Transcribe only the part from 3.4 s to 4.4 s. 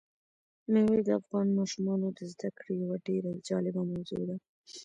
جالبه موضوع ده.